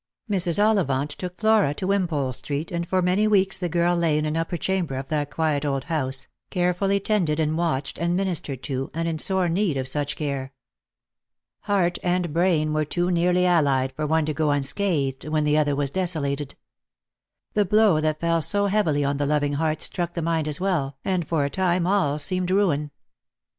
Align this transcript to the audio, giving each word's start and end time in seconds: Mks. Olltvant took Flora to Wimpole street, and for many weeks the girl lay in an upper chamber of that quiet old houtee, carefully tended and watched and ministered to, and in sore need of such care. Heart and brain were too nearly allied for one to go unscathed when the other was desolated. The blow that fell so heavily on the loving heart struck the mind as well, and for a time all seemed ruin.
Mks. 0.27 0.57
Olltvant 0.57 1.09
took 1.09 1.39
Flora 1.39 1.75
to 1.75 1.85
Wimpole 1.85 2.33
street, 2.33 2.71
and 2.71 2.87
for 2.89 3.03
many 3.03 3.27
weeks 3.27 3.59
the 3.59 3.69
girl 3.69 3.95
lay 3.95 4.17
in 4.17 4.25
an 4.25 4.35
upper 4.35 4.57
chamber 4.57 4.95
of 4.97 5.09
that 5.09 5.29
quiet 5.29 5.63
old 5.63 5.83
houtee, 5.85 6.25
carefully 6.49 6.99
tended 6.99 7.39
and 7.39 7.55
watched 7.55 7.99
and 7.99 8.15
ministered 8.15 8.63
to, 8.63 8.89
and 8.95 9.07
in 9.07 9.19
sore 9.19 9.47
need 9.47 9.77
of 9.77 9.87
such 9.87 10.15
care. 10.15 10.53
Heart 11.59 11.99
and 12.01 12.33
brain 12.33 12.73
were 12.73 12.83
too 12.83 13.11
nearly 13.11 13.45
allied 13.45 13.91
for 13.91 14.07
one 14.07 14.25
to 14.25 14.33
go 14.33 14.49
unscathed 14.49 15.27
when 15.29 15.43
the 15.43 15.59
other 15.59 15.75
was 15.75 15.91
desolated. 15.91 16.55
The 17.53 17.63
blow 17.65 18.01
that 18.01 18.19
fell 18.19 18.41
so 18.41 18.65
heavily 18.65 19.03
on 19.03 19.17
the 19.17 19.27
loving 19.27 19.53
heart 19.53 19.83
struck 19.83 20.13
the 20.13 20.23
mind 20.23 20.47
as 20.47 20.59
well, 20.59 20.97
and 21.05 21.27
for 21.27 21.45
a 21.45 21.49
time 21.51 21.85
all 21.85 22.17
seemed 22.17 22.49
ruin. 22.49 22.89